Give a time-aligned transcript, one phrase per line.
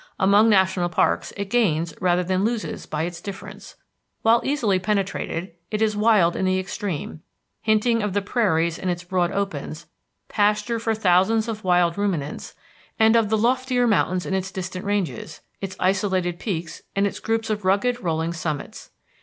[0.19, 3.75] Among national parks it gains rather than loses by its difference.
[4.23, 7.21] While easily penetrated, it is wild in the extreme,
[7.61, 9.85] hinting of the prairies in its broad opens,
[10.27, 12.55] pasture for thousands of wild ruminants,
[12.97, 17.51] and of the loftier mountains in its distant ranges, its isolated peaks and its groups
[17.51, 18.89] of rugged, rolling summits.